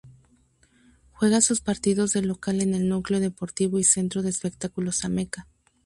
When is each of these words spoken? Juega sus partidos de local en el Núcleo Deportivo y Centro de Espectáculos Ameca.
Juega 1.11 1.41
sus 1.41 1.61
partidos 1.61 2.11
de 2.11 2.23
local 2.23 2.59
en 2.63 2.73
el 2.73 2.89
Núcleo 2.89 3.19
Deportivo 3.19 3.77
y 3.77 3.83
Centro 3.83 4.23
de 4.23 4.31
Espectáculos 4.31 5.05
Ameca. 5.05 5.47